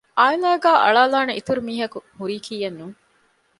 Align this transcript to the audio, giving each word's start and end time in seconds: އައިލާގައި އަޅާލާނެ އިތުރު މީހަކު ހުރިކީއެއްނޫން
އައިލާގައި 0.19 0.79
އަޅާލާނެ 0.83 1.31
އިތުރު 1.37 1.61
މީހަކު 1.67 1.99
ހުރިކީއެއްނޫން 2.17 2.95